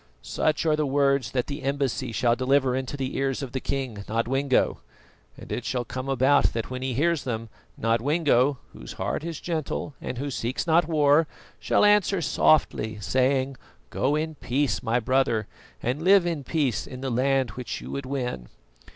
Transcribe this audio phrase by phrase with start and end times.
[0.23, 4.03] "Such are the words that the embassy shall deliver into the ears of the king,
[4.09, 4.79] Nodwengo,
[5.37, 9.93] and it shall come about that when he hears them, Nodwengo, whose heart is gentle
[10.01, 11.27] and who seeks not war,
[11.59, 13.57] shall answer softly, saying:
[13.91, 15.45] "'Go in peace, my brother,
[15.83, 18.49] and live in peace in that land which you would win.